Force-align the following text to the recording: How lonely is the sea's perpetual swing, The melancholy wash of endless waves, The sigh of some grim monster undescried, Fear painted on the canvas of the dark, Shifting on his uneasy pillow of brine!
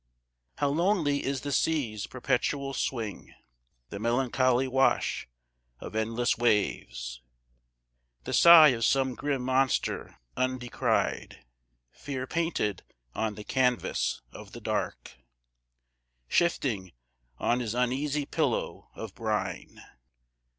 How 0.57 0.69
lonely 0.69 1.23
is 1.23 1.41
the 1.41 1.51
sea's 1.51 2.07
perpetual 2.07 2.73
swing, 2.73 3.35
The 3.89 3.99
melancholy 3.99 4.67
wash 4.67 5.27
of 5.79 5.95
endless 5.95 6.39
waves, 6.39 7.21
The 8.23 8.33
sigh 8.33 8.69
of 8.69 8.83
some 8.83 9.13
grim 9.13 9.43
monster 9.43 10.17
undescried, 10.35 11.43
Fear 11.91 12.25
painted 12.25 12.81
on 13.13 13.35
the 13.35 13.43
canvas 13.43 14.23
of 14.31 14.53
the 14.53 14.59
dark, 14.59 15.17
Shifting 16.27 16.93
on 17.37 17.59
his 17.59 17.75
uneasy 17.75 18.25
pillow 18.25 18.89
of 18.95 19.13
brine! 19.13 19.83